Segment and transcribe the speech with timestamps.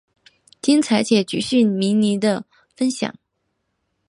[0.63, 2.43] 精彩且钜细靡遗的
[2.75, 3.13] 分享